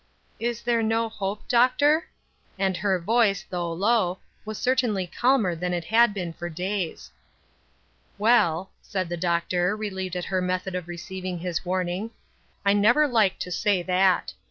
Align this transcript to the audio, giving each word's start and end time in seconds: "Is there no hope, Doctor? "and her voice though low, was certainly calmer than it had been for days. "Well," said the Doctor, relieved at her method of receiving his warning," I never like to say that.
"Is 0.39 0.63
there 0.63 0.81
no 0.81 1.07
hope, 1.09 1.47
Doctor? 1.47 2.07
"and 2.57 2.75
her 2.75 2.97
voice 2.97 3.45
though 3.47 3.71
low, 3.71 4.17
was 4.45 4.57
certainly 4.57 5.05
calmer 5.05 5.53
than 5.53 5.73
it 5.75 5.83
had 5.83 6.11
been 6.11 6.33
for 6.33 6.49
days. 6.49 7.11
"Well," 8.17 8.71
said 8.81 9.09
the 9.09 9.15
Doctor, 9.15 9.75
relieved 9.77 10.15
at 10.15 10.25
her 10.25 10.41
method 10.41 10.73
of 10.73 10.87
receiving 10.87 11.37
his 11.37 11.63
warning," 11.63 12.09
I 12.65 12.73
never 12.73 13.07
like 13.07 13.37
to 13.41 13.51
say 13.51 13.83
that. 13.83 14.33